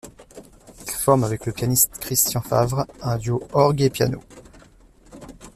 Il 0.87 0.93
forme 0.93 1.23
avec 1.25 1.45
le 1.45 1.51
pianiste 1.53 1.99
Christian 1.99 2.41
Favre 2.41 2.87
un 3.03 3.17
duo 3.19 3.47
orgue 3.53 3.81
et 3.83 3.91
piano. 3.91 4.19